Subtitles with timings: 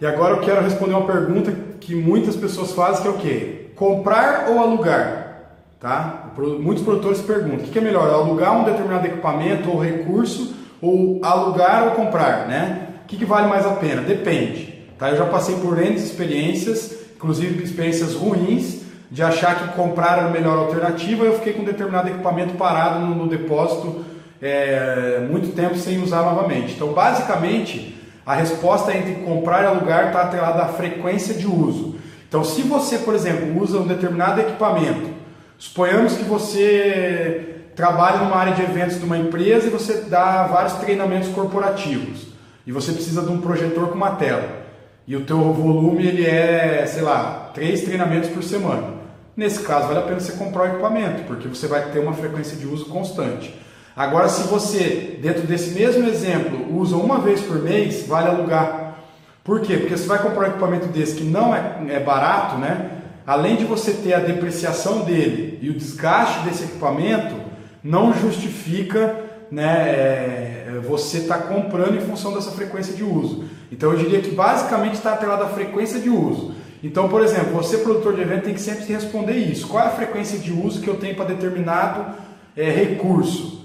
[0.00, 3.66] E agora eu quero responder uma pergunta que muitas pessoas fazem, que é o quê?
[3.76, 5.52] Comprar ou alugar?
[5.78, 6.30] Tá?
[6.58, 11.84] Muitos produtores perguntam, o que é melhor, alugar um determinado equipamento ou recurso ou alugar
[11.84, 12.88] ou comprar, né?
[13.04, 14.00] O que, vale mais a pena?
[14.00, 14.74] Depende.
[14.98, 15.10] Tá?
[15.10, 20.30] Eu já passei por N experiências, inclusive experiências ruins, de achar que comprar era a
[20.30, 24.04] melhor alternativa, eu fiquei com um determinado equipamento parado no, no depósito
[24.40, 26.74] é, muito tempo sem usar novamente.
[26.74, 31.96] Então, basicamente, a resposta entre comprar e alugar está atrelada à frequência de uso.
[32.28, 35.10] Então, se você, por exemplo, usa um determinado equipamento,
[35.58, 40.74] suponhamos que você trabalha numa área de eventos de uma empresa e você dá vários
[40.74, 42.28] treinamentos corporativos
[42.66, 44.60] e você precisa de um projetor com uma tela
[45.06, 48.94] e o teu volume ele é, sei lá, três treinamentos por semana.
[49.36, 52.56] Nesse caso, vale a pena você comprar o equipamento, porque você vai ter uma frequência
[52.56, 53.52] de uso constante.
[53.96, 58.96] Agora, se você, dentro desse mesmo exemplo, usa uma vez por mês, vale alugar.
[59.42, 59.76] Por quê?
[59.76, 62.90] Porque você vai comprar um equipamento desse que não é, é barato, né?
[63.26, 67.34] Além de você ter a depreciação dele e o desgaste desse equipamento,
[67.82, 69.16] não justifica
[69.50, 73.44] né, é, você estar tá comprando em função dessa frequência de uso.
[73.70, 76.54] Então eu diria que basicamente está atrelado à frequência de uso.
[76.82, 79.66] Então, por exemplo, você produtor de evento tem que sempre se responder isso.
[79.68, 82.14] Qual é a frequência de uso que eu tenho para determinado
[82.56, 83.60] é, recurso?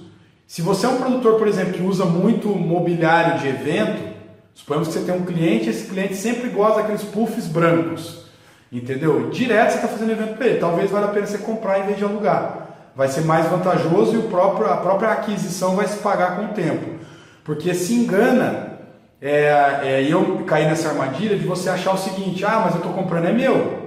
[0.47, 4.13] Se você é um produtor, por exemplo, que usa muito mobiliário de evento,
[4.53, 8.25] suponhamos que você tem um cliente, esse cliente sempre gosta daqueles puffs brancos,
[8.71, 9.29] entendeu?
[9.31, 10.59] Direto você está fazendo evento para ele.
[10.59, 12.91] Talvez valha a pena você comprar em vez de alugar.
[12.95, 16.99] Vai ser mais vantajoso e próprio, a própria aquisição vai se pagar com o tempo.
[17.43, 18.79] Porque se engana,
[19.21, 22.93] é, é, eu caí nessa armadilha de você achar o seguinte: ah, mas eu estou
[22.93, 23.83] comprando é meu.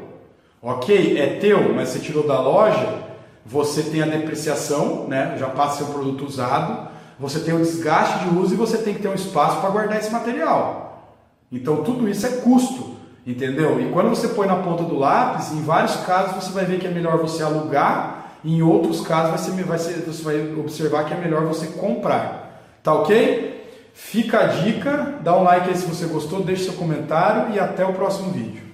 [0.61, 3.09] Ok, é teu, mas você tirou da loja
[3.49, 5.37] você tem a depreciação, né?
[5.39, 9.01] já passa um produto usado, você tem o desgaste de uso e você tem que
[9.01, 11.17] ter um espaço para guardar esse material.
[11.51, 12.95] Então tudo isso é custo,
[13.27, 13.81] entendeu?
[13.81, 16.87] E quando você põe na ponta do lápis, em vários casos você vai ver que
[16.87, 21.15] é melhor você alugar, em outros casos vai ser, vai ser, você vai observar que
[21.15, 22.63] é melhor você comprar.
[22.83, 23.59] Tá ok?
[23.95, 27.85] Fica a dica, dá um like aí se você gostou, deixe seu comentário e até
[27.85, 28.68] o próximo vídeo.